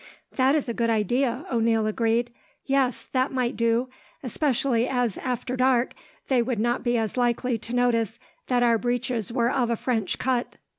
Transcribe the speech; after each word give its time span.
"That 0.35 0.55
is 0.55 0.67
a 0.67 0.73
good 0.73 0.89
idea," 0.89 1.45
O'Neil 1.51 1.85
agreed. 1.85 2.31
"Yes, 2.65 3.03
that 3.11 3.31
might 3.31 3.55
do, 3.55 3.87
especially 4.23 4.87
as, 4.89 5.15
after 5.19 5.55
dark, 5.55 5.93
they 6.27 6.41
would 6.41 6.57
not 6.57 6.83
be 6.83 6.99
likely 7.15 7.59
to 7.59 7.75
notice 7.75 8.17
that 8.47 8.63
our 8.63 8.79
breeches 8.79 9.31
were 9.31 9.51
of 9.51 9.69
a 9.69 9.75
French 9.75 10.17
cut." 10.17 10.55